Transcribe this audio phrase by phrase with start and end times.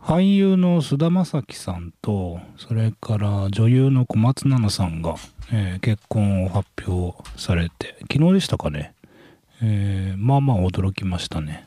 [0.00, 5.16] 俳優の菅田将暉さんとそれから女優の小松菜奈さんが、
[5.52, 8.94] えー、結婚を発表されて昨日でしたかね、
[9.62, 11.66] えー、まあまあ驚きましたね。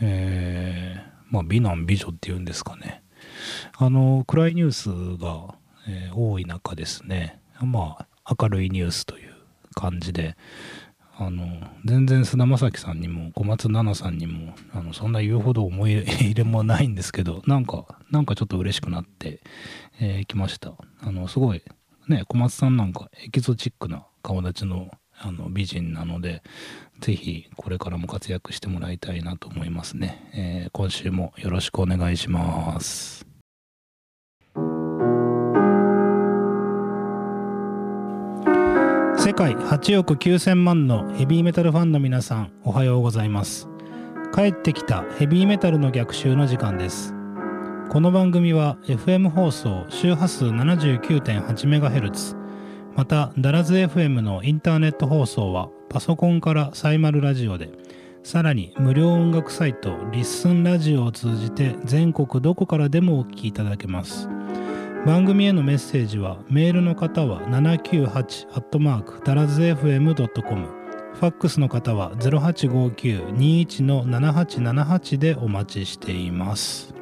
[0.00, 1.00] えー、
[1.30, 3.02] まあ美男美女っていうんですかね。
[3.76, 5.54] あの暗いニュースが、
[5.88, 7.38] え、多い中ですね。
[7.60, 9.34] まあ明るいニュースという
[9.74, 10.36] 感じで
[11.20, 11.46] あの
[11.84, 19.40] 全然菅田将暉さんにも小松菜奈さんにもあのそんな言うほど思い入れもないんですけどなんかなんかちょっと嬉しくなって
[19.98, 20.72] き、えー、ました。
[21.02, 21.62] あのすごい
[22.08, 24.90] ね小松さんなんかエキゾチックな顔立ちの
[25.22, 26.42] あの美人なので
[27.00, 33.29] 是非これからも活躍してもらいたいなと思いますね、えー、今週もよろしくお願いします。
[39.30, 43.68] 世界8億9000万のヘビーメタルファンの皆さんおはようございます。
[44.34, 47.14] 帰ってきたヘビーメタルの逆襲の時間です。
[47.90, 52.36] この番組は FM 放送周波数 79.8MHz
[52.96, 57.70] またダラズ FM のインターネット放送はパソコンからサイマルラジオで
[58.24, 64.28] さらに無料音楽サイトリッスンラジオを通じて全国どこからでもお聴きいただけます。
[65.06, 70.66] 番組へのメッセージはメールの方は798ダラズ FM.com
[71.14, 76.92] ファックスの方は0859-21-7878でお待ちしています。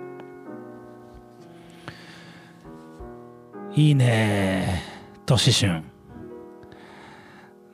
[3.74, 4.83] いいね。
[5.27, 5.83] 都市春。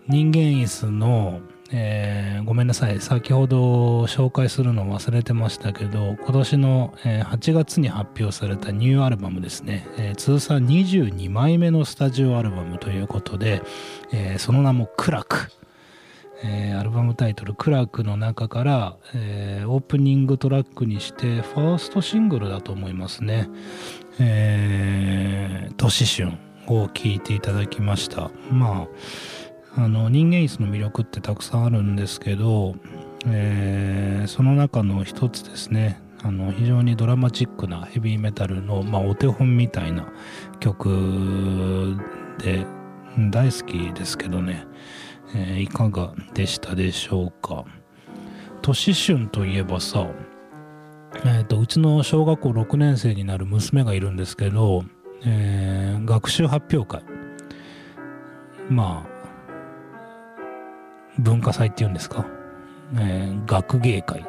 [0.09, 1.41] 人間椅子の
[1.73, 3.01] えー、ごめんなさい。
[3.01, 13.63] 先ほど紹介するの忘れてましたけど今年の、8月に発表されたニューアルバムですね、えー、通算22枚目のスタジオアルバムということで、
[14.13, 15.51] えその名も「クラク」
[16.45, 23.49] えアルバムタイトル「クラク」の中から、えオープニングトラックにしてファーストシングルだと思いますね
[24.21, 26.33] 「えー、年春」
[26.69, 28.31] を聴いていただきました。
[28.51, 28.89] まあ
[29.77, 32.77] あの人間椅子の魅力ってたくさんあるんですけど、
[33.27, 40.07] えー、その中の一つですねあの非常にドラマチックなヘビーメタルの、まあ、お手本みたいな
[40.61, 41.97] 曲
[42.39, 42.65] で
[43.31, 44.65] 大好きですけどね、
[45.35, 47.65] えー、いかがでしたでしょうか。
[48.63, 50.09] 年春といえばさ、
[51.27, 54.85] えーと、うちの小学校6年生になる娘がいるんですけど、
[55.27, 57.05] えー、学習発表会。
[58.71, 59.14] まあ
[61.19, 62.27] 文化祭っていうんですか、
[62.97, 64.25] えー、学芸会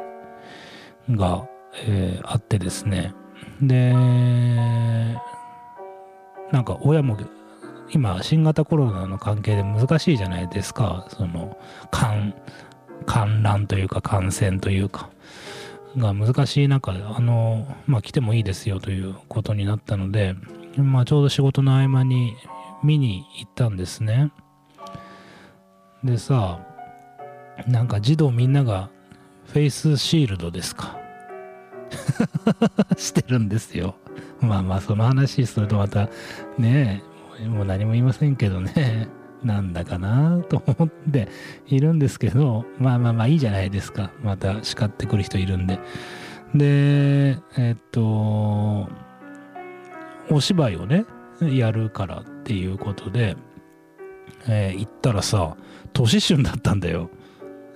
[1.09, 1.47] が、
[1.85, 3.13] えー、あってですね。
[3.61, 3.93] で
[6.51, 7.17] なんか親も
[7.91, 11.07] 今新型コロナの関係で難しいじゃないですか。
[11.09, 11.57] その
[11.91, 12.33] 観
[13.05, 15.09] 観覧というか感染というか。
[15.97, 20.35] が難しい中あのまあ来てもいいですよということになったので
[20.75, 22.35] まあちょうど仕事の合間に
[22.83, 24.31] 見に行ったんですね。
[26.03, 26.59] でさ
[27.67, 28.89] なんか児童みんなが
[29.47, 30.97] フェイスシールドですか？
[32.97, 33.95] してるんですよ。
[34.41, 36.09] まあまあその話するとまた
[36.57, 37.03] ね
[37.47, 39.07] もう何も言いませんけどね
[39.43, 41.27] なんだかなと思って
[41.67, 45.79] いるんですけどまあまあまあいいじゃないですかまた叱ってくる人いるんで。
[46.53, 48.87] でえっと
[50.31, 51.05] お芝居をね
[51.41, 53.35] やるからっていうことで、
[54.47, 55.55] えー、行ったらさ
[55.93, 57.09] 年春だったんだよ。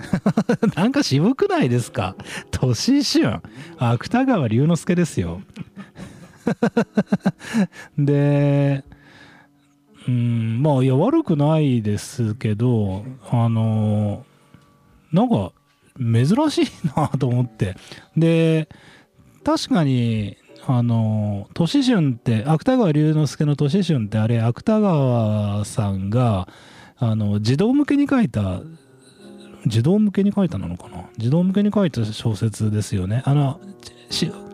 [0.75, 2.15] なんか渋くないですか？
[2.51, 3.41] 年春
[3.77, 5.41] 芥川龍之介ですよ。
[7.97, 8.83] で
[10.07, 14.25] うんまあいや悪くないですけどあの
[15.11, 15.51] なんか
[15.99, 16.65] 珍しい
[16.95, 17.75] なと思って。
[18.17, 18.69] で
[19.43, 26.47] 確かにあの年春って芥川龍之介の年春ってあれ芥川さんが
[26.97, 28.61] あの児童向けに書いた
[29.65, 31.09] 児童向けに書いたのかな？
[31.17, 33.23] 児童向けに書いた小説ですよね。
[33.25, 33.59] あの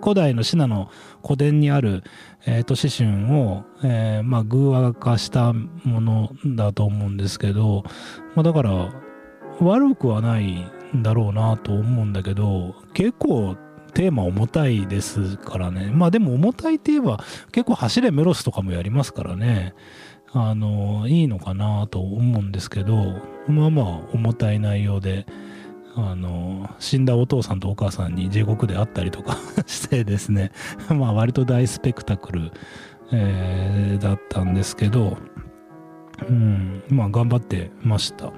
[0.02, 0.90] 古代のシナの
[1.24, 2.04] 古典にある、
[2.46, 7.84] えー、都市春を、えー、まあ、偶話化したものだと思うんですけど、
[8.36, 8.94] まあ、だから
[9.62, 10.66] 悪くはない
[10.96, 13.56] んだろうなと思うんだけど結構
[13.94, 15.90] テーマ重たいですからね。
[15.94, 17.24] まあでも重たいって言えば
[17.54, 19.74] 結構走れメロスとかもやりますからね。
[20.34, 25.26] あのいいのかなと思うんですけどまあまあ重たい内容で
[25.96, 30.52] あの死んだお父さんとお母さんに地獄であったりとか してですね。
[30.94, 32.52] まあ割と大スペクタクル、
[33.12, 35.18] えー、だったんですけど、
[36.28, 38.28] うん、まあ頑張ってました。
[38.28, 38.32] っ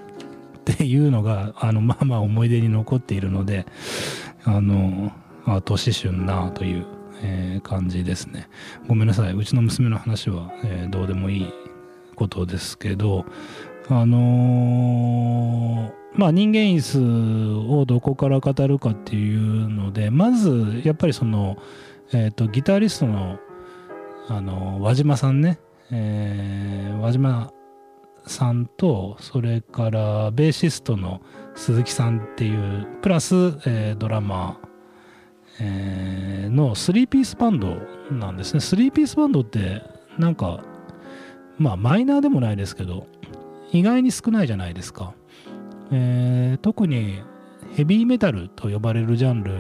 [0.65, 3.65] ていうのがあのまあまあ思い出に残っているので
[4.43, 5.13] あの
[5.45, 6.85] あ年春なという、
[7.21, 8.49] えー、感じですね。
[8.87, 9.33] ごめんなさい。
[9.33, 11.53] うちの娘の話は、えー、どうでもいい
[12.15, 13.25] ことですけど
[13.89, 21.57] あのー、まあ人間椅子をどこから語るかっていうのでまずやっぱりその、
[22.11, 23.39] えーと、ギタリストの、
[24.27, 27.53] あの輪島さんね、えー、輪島
[28.25, 31.21] さんとそれからベーシストの
[31.55, 33.35] 鈴木さんっていうプラス、
[33.65, 34.67] えー、ドラマー、
[35.61, 37.77] えー、の3ピースバンド
[38.11, 38.59] なんですね。
[38.59, 39.81] 3ピースバンドって
[40.17, 40.61] なんか
[41.57, 43.07] まあマイナーでもないですけど
[43.71, 45.13] 意外に少ないじゃないですか、
[45.91, 47.21] えー、特に
[47.75, 49.53] ヘビーメタルと呼ばれるジャンル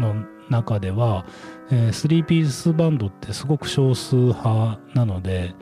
[0.00, 1.26] の中では、
[1.70, 5.54] えー、3ピースバンドってすごく少数派なので、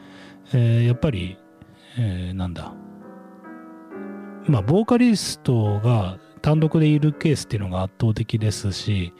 [0.52, 1.38] えー、やっぱり、
[1.98, 2.72] えー、なんだ。
[4.46, 9.12] まあボーカリストが単独でいるケースっていうのが圧倒的ですし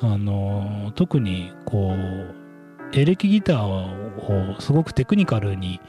[0.00, 5.80] あの特にこうエレキギターをすごくテクニカルに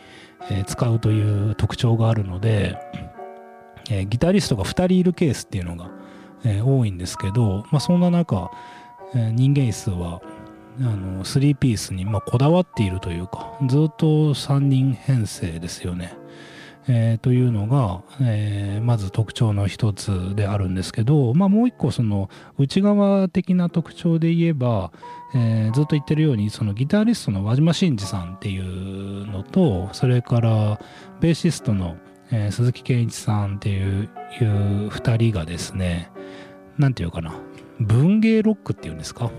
[0.49, 2.77] え、使うという特徴があるので、
[3.89, 5.89] え、ギタリストが2人いるケースっていうのが、
[6.43, 8.49] え、多いんですけど、まあ、そんな中、
[9.13, 10.21] え人間椅子は
[10.79, 16.17] あの3ピースに、ま、こだわっているというかずっと3人編成ですよね。
[16.88, 24.92] えー、というのが、えー、まず特徴の一つであるんですけど、まあ、もう一個その内側的な特徴で言えば、
[25.36, 30.80] えー、ずっと言ってるようにそのギタリストの輪島真司さんっていうのとそれから
[31.19, 31.98] ベーシストの、
[32.31, 34.10] えー、鈴木健一さんっていう
[34.42, 36.10] いう2人がですね
[36.77, 37.36] 何て言うかな
[37.80, 39.30] 文芸ロックっていうんですか？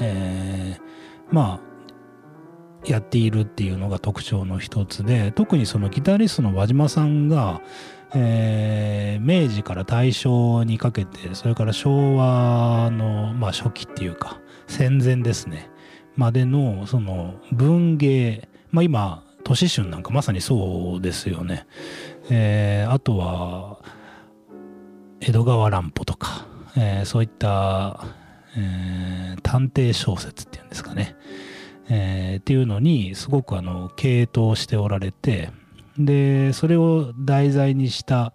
[0.00, 1.71] えー、まあ
[2.84, 7.60] やっているっていうのが特徴の一つで特にそのギタリストの輪島さんが、
[8.14, 15.70] えー、明治から大正にかけてそれから昭和の、まあ、初期っていうか戦前ですね
[16.16, 21.66] までのその文芸まあ今都市春なんかまさにそうですよね、
[22.30, 23.78] えー、あとは
[25.20, 26.46] 江戸川乱歩とか、
[26.76, 28.04] えー、そういった、
[28.56, 31.16] えー、探偵小説っていうんですかね、
[31.94, 35.50] えー、っていうのにすごくあの傾倒しておられて
[35.98, 38.32] でそれを題材にした、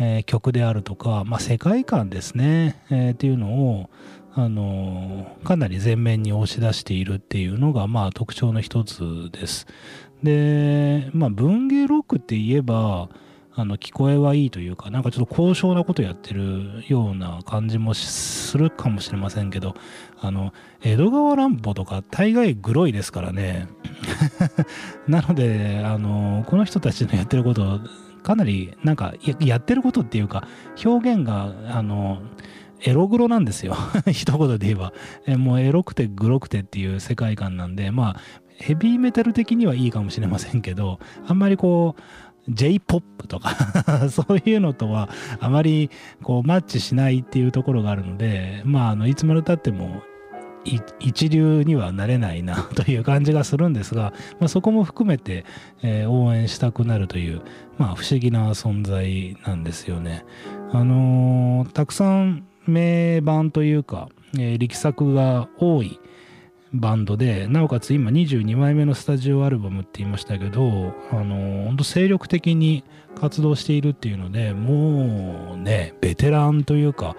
[0.00, 3.90] えー、曲であるとか、まあ、世界観ですね、えー、っていうのを
[4.34, 9.66] あのかなり前面に押し出しているっていうのがまあ特徴の一つです。
[10.22, 13.08] でまあ文芸ロックって言えば
[13.58, 19.74] あの聞こえはいいというかなんかちょっと高尚なことやってるような感じもするかもしれませんけど
[20.20, 23.66] あの江戸川乱歩とか大概グロいですからね。
[25.08, 27.80] なのであのこの人たちのやってること
[28.22, 30.46] かなりなんかやってることっていうか
[30.84, 32.20] 表現があの
[32.82, 33.74] エログロなんですよ。
[34.12, 34.92] 一言で言えば。
[35.26, 38.20] えもうエロくてグロくてっていう世界観なんでまあ
[38.58, 42.02] ヘビーメタル的にはいいかもしれませんけどあんまりこう
[42.48, 45.08] J-POP とか そういうのとは
[45.40, 45.90] あまり
[46.22, 50.02] こうマッチしないっていうところがあるのでまああのいつまでたっても
[50.98, 55.44] 一流にはなれないなという感じがするんですが、まあ、そこも含めて、
[55.82, 57.42] えー、応援したくなるという、
[57.78, 60.24] まあ、不思議な存在なんですよね。
[60.72, 66.00] あのー、たくさん名盤というか、えー、力作が多い
[66.80, 72.84] バンドでなおかつ今22枚目のスタジオアルバムって言いましたけどあの本当精力的に
[73.18, 77.16] 活動しているっていうのでもうねベテランというか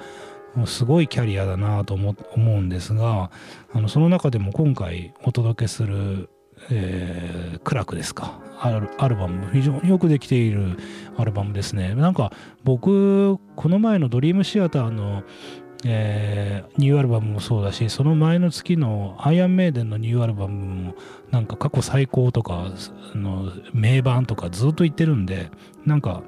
[0.65, 3.29] すごいキャリアだなと思うんですが
[3.73, 6.29] あのその中でも今回お届けする、
[6.71, 8.39] えー、クラクですか。
[8.59, 10.77] アルバム非常によくできている
[11.15, 11.93] アルバムですね。
[11.93, 12.31] なんか
[12.63, 15.23] 僕この前のドリームシアターの
[15.85, 20.95] えー、ニューアルバムもそうだしその前の月のアイアンメイデンのニューアルバムも
[21.29, 22.71] なんか過去最高とか
[23.13, 25.51] の名盤とかずっと言ってるんで
[25.85, 26.23] なんか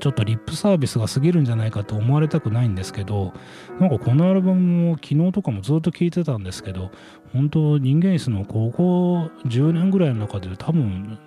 [0.00, 3.32] ちょっとリップサービスが過ぎるんじゃないかと思われたくないんですけど
[3.78, 6.90] なんかこのアルバムも昨日とかもずっと聴いてたんですけど
[7.32, 11.18] 本当人間椅子のここ10年ぐらいの中で多分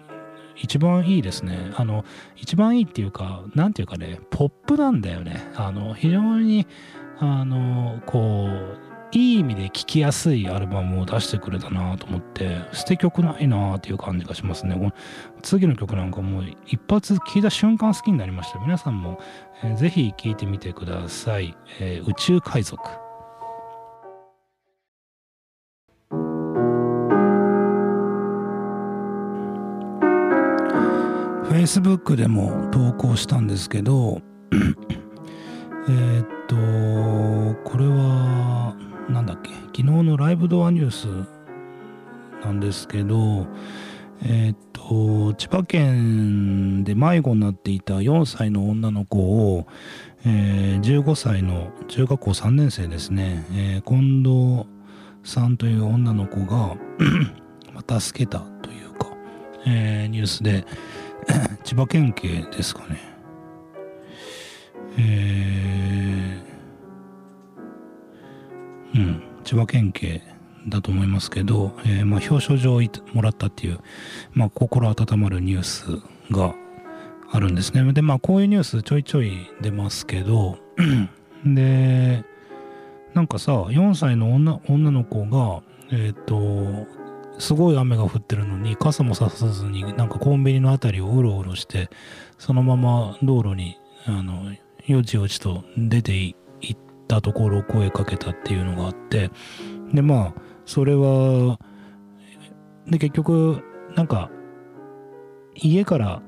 [0.62, 1.72] 一番いいですね。
[1.76, 2.04] あの、
[2.36, 5.50] 一番いいっていうか、なんていうかね、ポップなんだよね。
[5.56, 6.68] あの、非常に、
[7.20, 14.94] あのこういい意味で聴きやすいアルバムを出してくれたなと思って捨て曲ないなっていう感じがしますね。
[15.42, 19.20] 次の曲なんかもう一発聴いた瞬間好きになりました皆さんも、
[19.64, 22.80] えー、ぜひ聴いてみてください、えー、宇宙海賊。
[31.50, 34.22] Facebook でも投稿したんですけど
[35.90, 36.56] え、っと
[40.30, 41.08] ライブドアニュース
[42.46, 43.48] なんですけど
[44.22, 49.66] えー、っと千葉県で迷子になっていた4歳の女の子を、
[50.28, 54.70] えー、15歳の中学校3年生ですね、えー、近藤
[55.24, 56.78] さんという女の子が
[58.00, 59.08] 助けたというか、
[59.66, 60.64] えー、ニュースで
[61.66, 63.00] 千葉県警ですかね。
[64.96, 69.29] えー、うん。
[69.50, 70.22] 千葉県警
[70.68, 72.82] だと思いますけど、えー、まあ、表彰状を
[73.14, 73.80] もらったっていう、
[74.32, 75.86] まあ、心温まるニュース
[76.30, 76.54] が
[77.32, 77.92] あるんですね。
[77.92, 80.60] で、まあ、こういうニュースちょいちょい出ますけど、
[81.44, 82.24] で、
[83.16, 86.86] なんかさ、4歳の女女の子が、えっ、ー、と、
[87.40, 91.90] すごい雨が降ってるのに傘もささずになんかコンビニの辺りをうろうろして
[92.38, 94.52] そのまま道路にあの
[94.86, 96.36] よちよちと出てい
[97.10, 99.32] たところ声かけたっていうのがあって
[99.92, 101.60] でまあそれは
[102.88, 103.62] で結局
[103.96, 104.30] なんか
[105.56, 106.22] 家から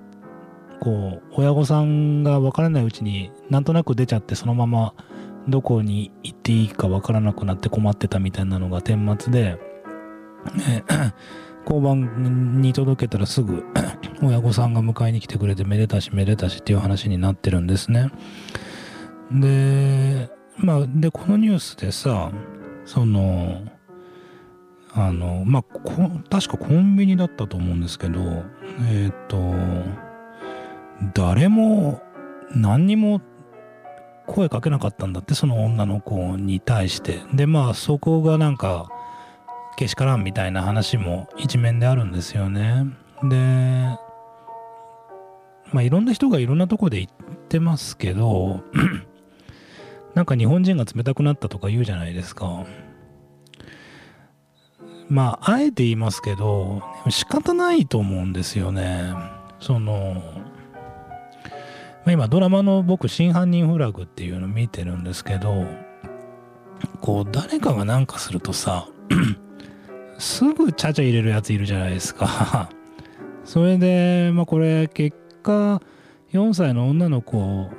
[0.81, 4.95] こう親御さんが分からないうちになんとなく出ちゃってそのまま
[5.47, 9.57] どこに行っていいか分からなくなって困ってたみたいなのが顛末で、
[10.67, 10.83] え
[11.65, 13.63] 交番に届けたらすぐ
[14.23, 18.09] 親御さんが迎えに来てくれてめでたしめでたしっていう話になってるんですね。
[19.31, 20.29] で
[20.61, 22.31] まあでこのニュースでさ
[22.85, 23.61] その
[24.93, 25.63] あのまあ
[26.29, 28.19] 確かコンビニだったと思うんですけど
[28.89, 29.53] えっ、ー、と
[31.13, 32.01] 誰も
[32.53, 33.21] 何にも
[34.27, 37.19] 声かけなかったんだってその女の子に対して。
[37.33, 38.87] でまあそこがなんか
[39.77, 42.85] けしからんみたいな話も一面であるんですよね。
[43.23, 43.35] で
[45.71, 47.09] まあいろんな人がいろんなとこで言っ
[47.49, 48.63] てますけど
[50.15, 52.65] なんか日本人が冷たくなったとか言うじゃないですか
[55.09, 59.13] まあ、あえて言いますけど、仕方ないと思うんですよね。
[59.59, 60.23] その、
[62.05, 65.65] まあ、今ドラマの僕、真犯人フラグっていうの見てるんですけど、
[67.01, 68.87] こう、誰かがなんかするとさ、
[70.17, 72.69] すぐちゃちゃ入れるやついるじゃないですか。
[73.43, 75.81] それで、まあこれ、結果、
[76.31, 77.69] 4歳の女の子、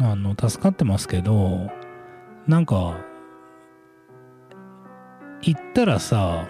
[0.00, 1.70] あの、助かってますけど、
[2.46, 2.96] なんか、
[5.42, 6.46] 行ったらさ、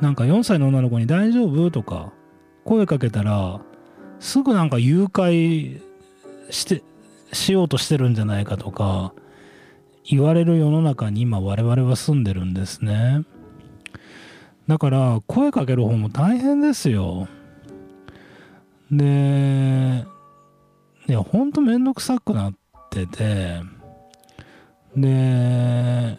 [0.00, 1.70] なんか4歳の女の子に大丈夫？
[1.70, 2.12] とか
[2.64, 3.60] 声かけたら
[4.18, 5.80] すぐなんか誘拐
[6.50, 6.82] して
[7.32, 9.14] しようとしてるんじゃないかとか
[10.04, 13.22] 言われる世の中に今我々は住んでるんですね。
[14.66, 17.28] だから声かける方も大変ですよ。
[18.90, 20.04] で
[21.08, 22.54] いやほんとめんどくさくなっ
[22.92, 23.62] てて。
[24.94, 26.18] で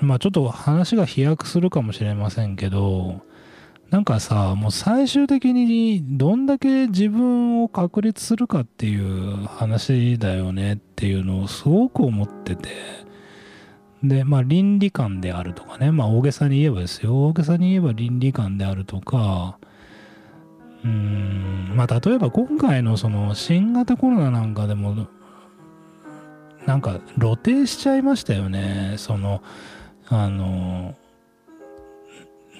[0.00, 3.22] まあちょっと話が飛躍するかもしれませんけど、
[3.90, 12.68] なんかさ、もう最終的にどんだけ自分を確立するかっていう話だよねっていうのをすごく思ってて、
[14.04, 19.58] で、まあ倫理観であるとかね、まあ大げさに言えばですよ、大げさに言えば倫理観であるとか、
[20.86, 25.08] うん、まあ例えば今回のその新型コロナなんかでも、
[26.64, 29.42] なんか露呈しちゃいましたよね、その、
[30.08, 30.94] あの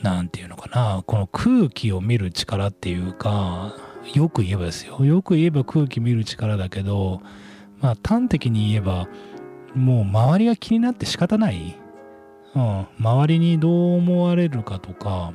[0.02, 1.02] 何て言うのかな。
[1.06, 3.75] この空気を見る力っていうか
[4.14, 5.04] よく言えばですよ。
[5.04, 7.23] よく言えば空気見る力だけど
[7.80, 9.09] まあ端的に言えば
[9.75, 11.76] もう周りが気になって仕方ない、
[12.54, 15.33] うん、周りにどう思われるかとか。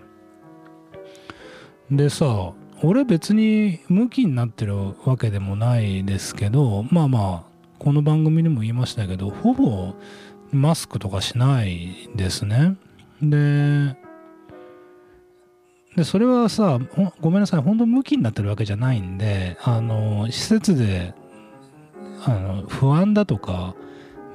[1.90, 9.94] でさ俺別にムキになってるわけでもないですけどまあまあこの番組でも言いましたけどほぼ
[10.52, 12.76] マスクとかしないですね。
[13.22, 13.96] で、
[15.96, 16.80] でそれはさ、
[17.22, 21.14] ごめんなさい、本当向きになってるわけじゃないんで、あの、施設で、
[22.26, 23.76] あの、不安だとか、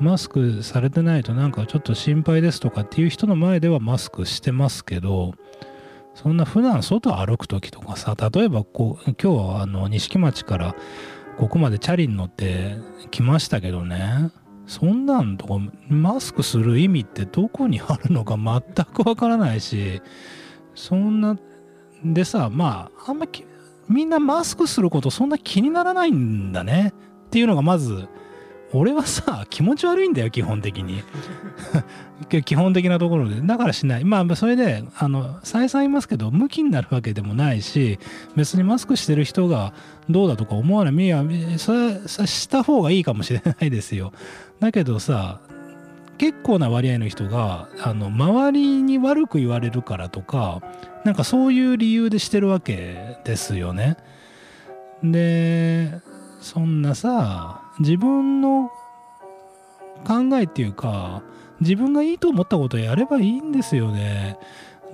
[0.01, 5.35] マスクされてないとなんかちょっと心配ですとかっていう人の前ではマスクしてますけど、
[6.17, 10.75] そんな普段外歩く時とかさ、例えばこう、今日はあの、西木町から
[11.37, 12.79] ここまでチャリに乗って
[13.11, 14.31] 来ましたけどね、
[14.67, 15.55] そんなんとか
[15.89, 20.01] マスクする意味ってどこにあるのか 全くわからないし。
[20.75, 21.39] そんな
[22.05, 23.47] でさまああんまり
[23.89, 26.93] みんなマスクすることそんな気にならないんだね。
[27.27, 28.09] っていうのがまず
[28.77, 31.03] 俺はさ気持ち悪いんだよ基本的に。
[32.45, 33.41] 基本的なところで。
[33.41, 34.05] だからしない。
[34.05, 37.99] まあそれであの再三言いますけど向きになるわけでもないし
[38.35, 39.73] 別にマスクしてる人が
[40.09, 40.95] どうだとか思わない。
[41.05, 41.25] いや
[41.59, 44.13] それした方がいいかもしれないですよ。
[44.61, 45.41] だけどさ
[46.19, 50.63] 結構な割合の人があの周りに悪く言われるからとか
[51.05, 53.97] なんかそういう理由でしてるわけですよね。
[55.03, 56.01] で
[56.41, 58.71] そんなさ自分の
[60.05, 61.23] 考えっていうか
[61.61, 64.39] 自分がいいと思ったことをやればいいんですよね。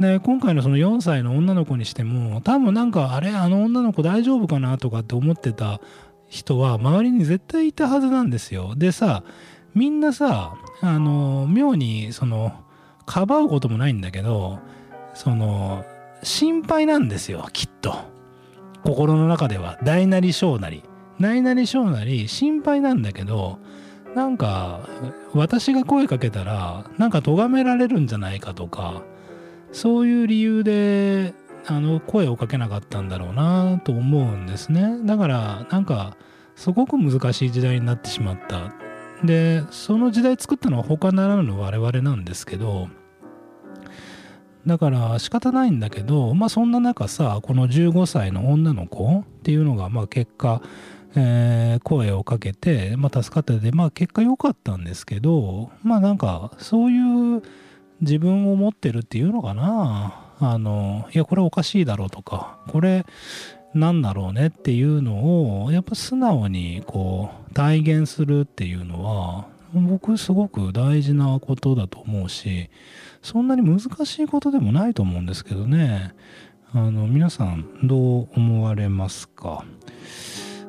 [0.01, 5.81] で今回のその4歳の女の子にしても多分なんかあれあの女の子大丈夫かなとかって思ってた
[6.29, 8.75] 人は周りに絶対いたはずなんですよ。
[8.77, 9.23] でさ
[9.75, 12.53] みんなさあの妙にその
[13.07, 14.61] かばうこともないんだけど
[15.15, 15.85] その
[16.23, 17.95] 心配なんですよきっと
[18.85, 20.83] 心の中では大なり小なり
[21.23, 23.59] 大なり小なり心配なんだけど
[24.15, 24.87] なんか
[25.33, 29.03] 私が声かけたらなんか咎められるんじゃないかとか
[29.73, 31.33] そういう理由で
[31.67, 34.99] あの声をかけなかったんだろうなと思うんですね。
[35.05, 36.17] だからなんか
[36.57, 38.75] すごく難しい時代になってしまった。
[39.25, 42.89] でその時代作ったのは他ならぬ我々なんですけど
[44.67, 50.61] だから仕方ないんだけどまあそんな中さこの15歳の女の子っていうのがまあ結果、
[51.15, 57.43] えー、声をかけて、まあ、助かったでまあ結果良かったんですけどまあなんかそういう
[58.01, 60.19] 自分を持ってるっていうのかな。
[60.39, 63.07] あのいやこれおかしいだろうとかこれ
[63.75, 72.71] なんだろうねっていうのをやっぱ素直にこう体現するっていうのは僕すごく大事なことだと思うし
[73.23, 76.13] そんなに難しいことでもないと思うんですけどね。
[76.75, 79.65] あの皆さんどう思われますか？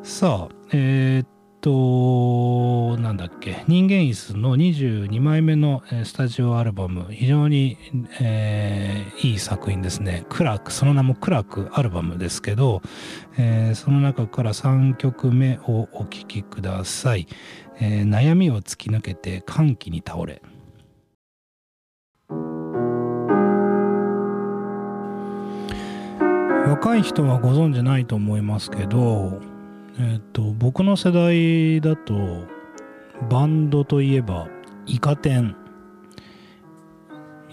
[0.03, 1.27] さあえー、っ
[1.61, 7.77] と、なんだっけ、人間椅子の22枚目のスタジオアルバム、非常に、
[8.19, 10.25] えー、いい作品ですね。
[10.27, 12.81] クラーク、その名もクラークアルバムですけど、
[13.37, 17.27] えー、その中から3曲目をお聴きください。
[17.79, 20.41] えー、悩みを突き抜けて歓喜に倒れ。
[26.67, 29.52] 若い人はご存じないと思いますけど、
[29.99, 32.45] えっ、と僕の世代だと
[33.29, 34.47] バンドといえば
[34.85, 35.55] イカ天。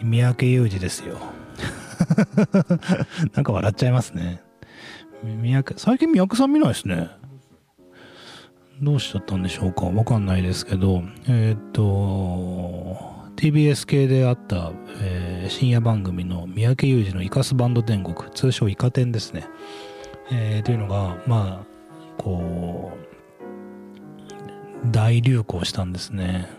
[0.02, 1.18] 三宅裕二ですよ。
[3.34, 4.42] なんか笑っちゃいますね。
[5.22, 7.10] 三宅最近三宅さん見ないですね。
[8.80, 9.86] どうしちゃったんでしょうか。
[9.86, 11.02] わかんないですけど。
[11.28, 19.46] えっ、と TBS 系であった、えー、深夜番組の三宅裕二のイカスバンド天国通称イカ天ですね、
[20.30, 21.69] えー、というのがまあ
[22.20, 22.92] こ
[24.84, 26.50] う大流行したんですね。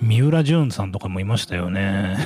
[0.00, 2.16] 三浦淳さんとかもいましたよね。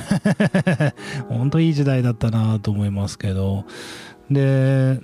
[1.29, 3.65] ほんといい時代だったなと思いますけど。
[4.31, 4.99] で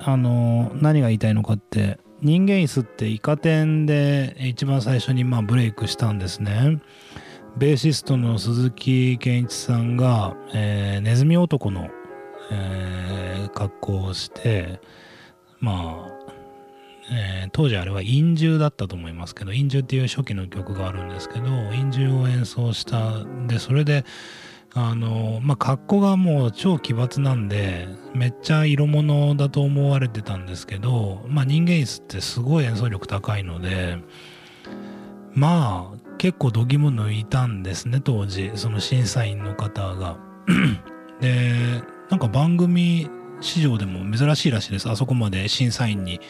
[0.00, 6.80] あの何が言いたいのかって人間椅子ってイカ天で一番最初にまあブレイクしたんですね。
[7.56, 11.90] ベーシストの鈴木健一さんが、えー、ネズミ男の、
[12.50, 14.80] えー、格好をして
[15.60, 16.11] まあ
[17.10, 24.04] えー、当時あれは陰獣だったと思いますけど陰獣っていう初期の曲があるんですけど陰獣を演奏したでそれで
[24.74, 33.98] あのまあ格好がもう超奇抜なんでめっちゃ色物だと思われてたんですけどまあ人間椅子ってすごい演奏力高いので
[35.34, 40.18] まあ結構度肝抜いたんですね当時その審査員の方が。
[41.20, 43.08] でなんか番組
[43.40, 44.88] 史上でも珍しいらしいです。
[44.88, 46.20] あそこまで審査員に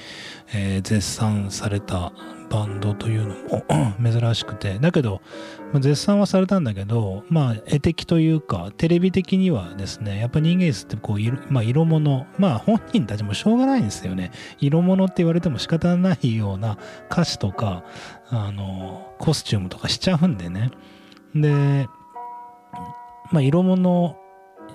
[0.55, 2.13] えー、絶賛された
[2.51, 3.65] バンドというのも
[4.03, 4.79] 珍しくて。
[4.79, 5.23] だけど、
[5.73, 14.31] まあ、絶賛はされたんだけどまあ絵的というかテレビ的にはですねやっぱ人間椅ってこう色,、まあ、色物まあ本人たちもしょうがないんですよね。
[14.59, 16.79] 色物って言われても仕方ないような
[17.11, 17.85] 歌詞とか
[18.29, 20.71] あのコスチュームとかしちゃうんでね。
[21.35, 21.87] で
[23.31, 24.17] まあ色物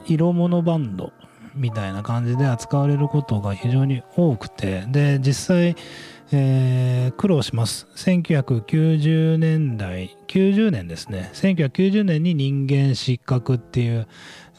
[0.07, 1.11] 色物バンド
[1.57, 4.85] みたいな感じで扱われることが非常に多くて。
[4.87, 5.75] で実際、
[6.31, 7.87] えー、苦労します。
[7.95, 11.31] 1990年代90年ですね。
[11.33, 14.07] 1990年に人間失格っていう、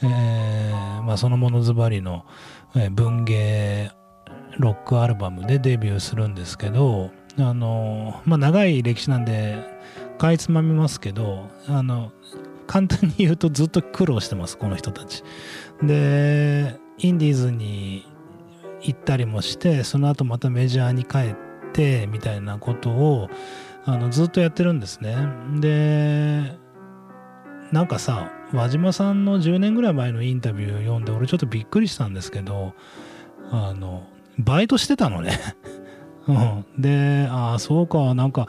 [0.02, 2.24] えーまあ、そのものズバリの
[2.92, 3.90] 文芸
[4.58, 9.56] ロックアルバムでデビューするんですけどあのまあ長い歴史なんで
[10.18, 12.12] かいつまみますけどあの
[12.66, 15.24] 簡単に言うとずっと苦労してますこの人たち。
[15.82, 18.06] でインディーズに
[18.80, 23.28] 行ったりもしてその後またメジャーに帰ってみたいなことを
[23.84, 25.16] あのずっとやってるんですね。
[25.60, 26.56] で
[27.72, 32.74] なんかさ輪島さんの10年ぐらい前のインタビューを読んで俺ちょっとびっくりしたんですけど
[33.50, 34.06] あの
[34.38, 35.38] バイトしてたのね。
[36.28, 38.48] うん、でああそうかなんか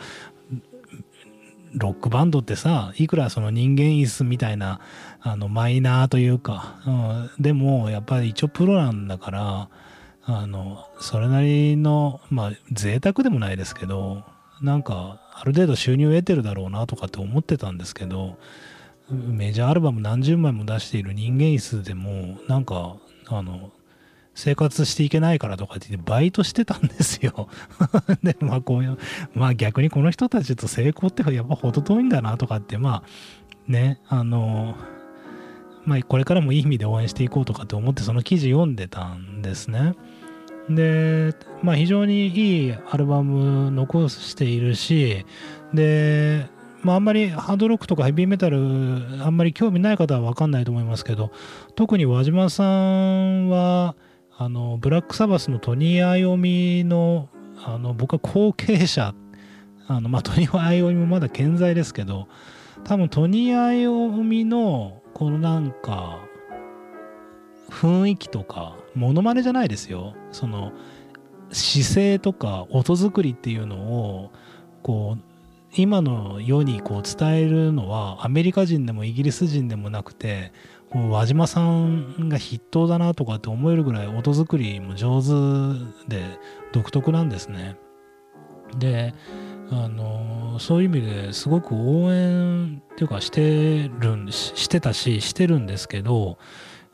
[1.73, 4.79] ロックバンドってさいくらその人間椅子みたいな
[5.21, 9.69] あのマイナーというか、うん、でもやっぱり一応プロなんだから
[10.23, 14.23] あのそれなりのまあ贅沢でもないですけど
[14.61, 18.37] なんかある程度収入を得てるだろうなとかって思ってたんですけど
[19.09, 23.71] メジャーアルバム何十枚も出している人間椅子でもなんかあの
[24.39, 27.49] 生活していけないからとかって言ってバイトしてたんですよ。
[28.23, 28.97] でまあこういう
[29.33, 34.75] まあ逆にこの人たちと成功ってやっぱ程遠いんだなとかってまあねあの
[35.83, 39.95] まあこれからもいい意味で応援していこうとかって思ってその記事読んでたんですね。
[40.69, 45.25] でまあ非常にいいアルバム残しているし
[45.73, 46.47] で
[46.81, 51.31] まあ、あんまりハードロックとかヘビーメタルあんまり興味ない方は分かんないと思いますけど
[51.75, 53.95] 特に輪島さんは
[54.41, 57.27] あのブラックサバスのトニー・アイオミの
[57.61, 59.13] あの僕は後継者。
[59.85, 62.29] あの、まあ、トニー・アイオミもまだ健在ですけど
[62.85, 66.19] 多分トニー・アイオミのこのなんか
[67.69, 70.15] 雰囲気とかモノマネじゃないですよ。
[70.31, 70.71] その
[71.51, 74.31] 姿勢とか音作りっていうのを
[74.83, 75.23] こう
[75.75, 80.53] 今の世にこう伝えるのはアメリカ人でもイギリス人でもなくて
[80.91, 85.29] 輪島さんが筆頭だなとかって思えるぐらい音作りも上手
[86.07, 86.23] で
[86.73, 87.77] 独特なんですね。
[88.77, 89.13] で
[89.71, 96.37] あのそういう意味ですごく応援っていうかしてるしてたししてるんですけど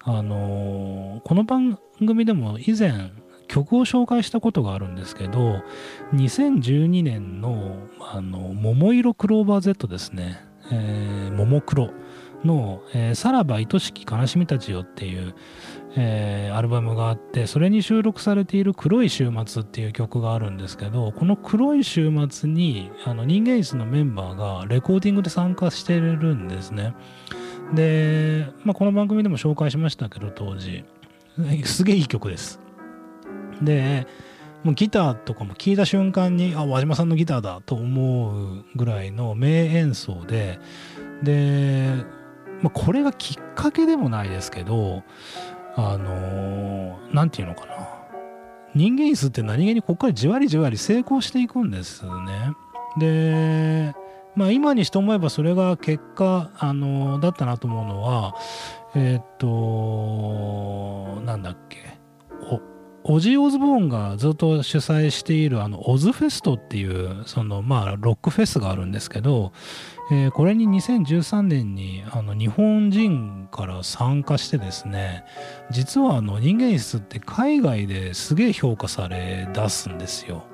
[0.03, 3.11] あのこの番組でも以前
[3.47, 5.61] 曲を紹介したことがあるんですけど
[6.13, 10.39] 2012年のあの「桃色クローバー Z」ですね、
[10.71, 11.91] えー、ももクロ
[12.45, 15.35] の、えー、さらば愛しき悲しみたちよっていう、
[15.95, 26.95] えー、アルバムがあってそれに収録されている黒い週末っていう曲があるんですけどこの黒い週末にあの人間椅子のメンバーがレコーディングで参加してるんですね。
[27.73, 30.85] で、まあ、この番組でも紹介しましたけど当時。
[31.65, 32.59] すげえいい曲です。
[33.61, 34.07] で
[34.63, 40.59] もうギターとかも聴いた瞬間にあ輪島さんのギターだと思うぐらいの名演奏で
[41.21, 42.03] で
[42.65, 45.03] まあ、これがきっかけでもないですけど、
[45.75, 47.75] あのー、て言うのかな。
[48.73, 52.53] 人間椅子って何気にここからじわりじわり成功していくんですね。
[52.97, 53.93] で、
[54.35, 58.33] まあ今にして思えばそれが結果、あのー、だったなと思うのは、
[58.95, 61.99] えー、っと、なんだっけ。
[63.07, 69.51] オジー・オズボーンがずっと主催しているあのオズフェストっていうそのまあロックフェスがあるんですけど
[70.11, 75.25] えー、これに2013年にあの日本人から参加してですね
[75.71, 80.45] 実はあの人間椅子って海外ですげえ評価され出すんですよ。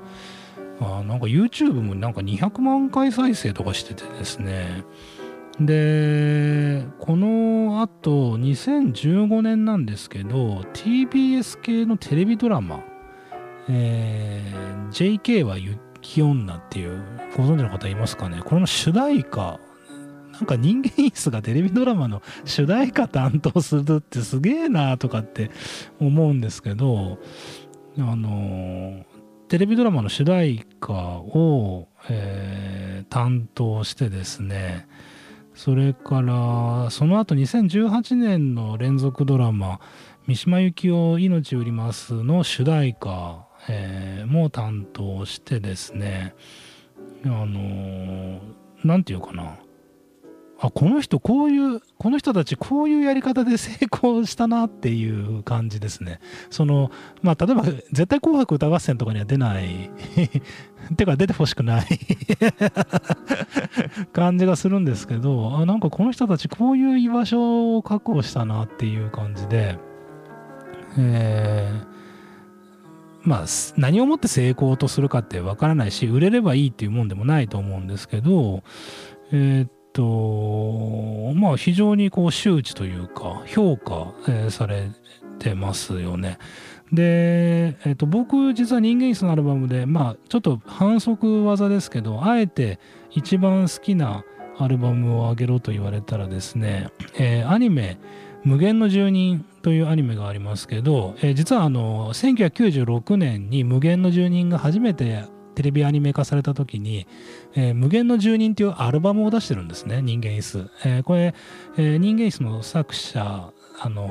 [0.80, 4.84] あなんか YouTube もなんか200万回再生とかしててですね
[5.60, 12.84] でこのあと2015年なんですけど TBS 系のテレビドラマ
[13.70, 17.04] 「えー、JK は雪女っていう
[17.38, 18.42] ご存知の方いますかね？
[18.44, 19.60] これの主題歌
[20.34, 25.52] なんか人間椅子がテレビドラマの主題歌担当するってすげえなとかって
[26.00, 27.20] 思うんですけど
[28.00, 29.06] あの
[29.50, 34.88] テレビドラマの主題歌を、えー、担当してですね
[35.64, 39.80] それからその後2018年の連続ドラマ
[40.26, 46.34] 「三島由紀夫命売ります」の主題歌えー、も担当してですね
[47.26, 48.42] あの
[48.84, 49.60] 何、て言うかな。
[50.64, 56.20] あこの人こういうこの人たちこういうやり方で成功したなっていう感じですね。
[56.52, 56.92] その
[57.24, 59.90] まあ例えば絶対「紅白歌合戦」とかには出ない。
[60.98, 61.88] てか出てほしくない。
[64.14, 69.80] 感じがするんですけどあなんかこの人たちこういう居場所を確保したなっていう感じで。
[70.98, 71.92] えー
[73.24, 73.46] まあ、
[73.78, 78.64] 何をもって成功とするかってわからないし、売れればいいっていうもんでもないと思うんですけど、
[79.32, 84.90] えー、と、まあ、非常にこう、周知というか、評価、えー、され
[85.40, 86.38] てますよね。
[86.92, 92.80] で、えっと、僕、実は人間椅子のアルバムで、まあ、ちょっと反則技ですけど、あえて
[93.12, 94.26] 一番好きな
[94.58, 97.98] アルバムをあげろと言われたらですね、えー、アニメ、
[98.44, 105.24] 無限の住人というアニメがありますけど、えー、実はあの1996年に無限の住人が初めて
[105.56, 107.08] テレビアニメ化された時に、
[107.56, 111.34] えー、無限の住人っていうアルバムを出してるんですね人間椅子、えー、これ、
[111.78, 114.10] えー、人間椅子の作者あの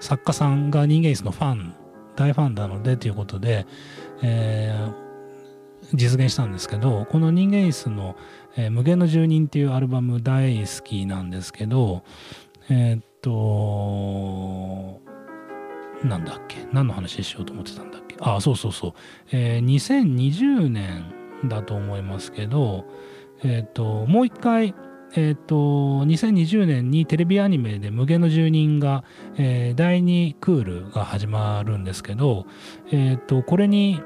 [0.00, 1.74] 作家さんが人間椅子のファン
[2.16, 3.66] 大ファンなのでということで、
[4.22, 4.76] え
[5.94, 8.16] 実現したんですけどこの人間椅子の、
[8.56, 12.02] え無限の住人」っていうアルバム大好きなんですけど
[12.68, 15.00] えっと
[16.04, 16.58] なんだっけ？
[16.72, 18.16] 何の話しようと思ってたんだっけ？
[18.20, 18.92] ああそうそうそう、
[19.32, 21.04] えー2020年
[21.46, 22.84] だと思いますけど
[23.42, 24.74] えーっともう一回
[25.14, 29.04] えーっと2020年にテレビアニメで「無限の住人が」
[29.38, 32.46] えー第2クールが始まるんですけど、
[32.90, 34.00] えーっとこれに、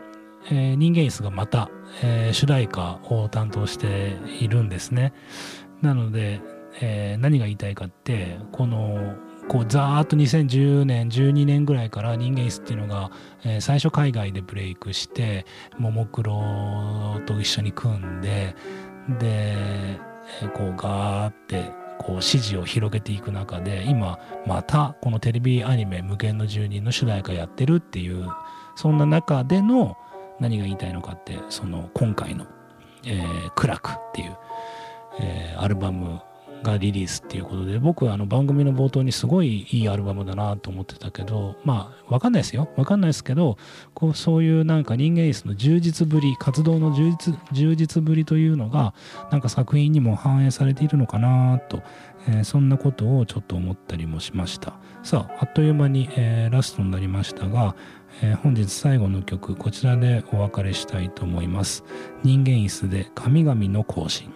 [0.51, 1.71] えー人間椅子がまた、
[2.03, 5.13] えー主題歌を担当しているんですね。
[5.83, 6.41] なので、
[6.81, 9.15] えー何が言いたいかってこの
[9.49, 13.11] こうザーッと2010年12年ぐらいから人間椅子っていうのが、
[13.45, 15.47] えー最初海外でブレイクして
[15.79, 18.55] ももクロと一緒に組んで
[19.09, 19.99] で、え
[20.55, 28.29] こうガーってこう支持を広げていく中で今またこのテレビアニメ「無限の住人」の主題歌やってるっていう
[28.75, 29.97] そんな中での
[30.41, 32.47] 何が言いたいのかってその今回の
[33.07, 34.37] 「えー、クラク」っていう、
[35.21, 36.21] えーアルバム
[36.63, 42.69] がリリースっていうことで僕はあの番組の冒頭にすごいいいアルバムだなと思ってたけどまあわかんないですよ。
[42.77, 43.57] わかんないですけど
[43.95, 48.95] こうそういうなんか人間椅子の充実ぶり活動の充実充実ぶりというのが
[49.31, 51.83] なんか作品にも反映されているのかなと、
[52.29, 54.75] えーそんなことをちょっと思ったりもしました。
[55.05, 57.77] さああっという間に、えーラストになりましたが、
[58.23, 61.85] えー本日最後の曲こちらでお別れしたいと思います。
[62.25, 64.33] 人間椅子で神々の行進。